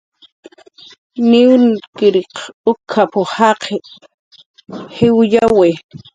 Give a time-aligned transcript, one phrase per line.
[1.29, 2.35] "Niwniriq
[2.71, 3.61] uk""ap"" jaq
[4.95, 5.71] jiwyawi"